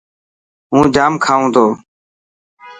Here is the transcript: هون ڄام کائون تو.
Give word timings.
هون 0.69 0.83
ڄام 0.95 1.13
کائون 1.23 1.47
تو. 1.55 1.65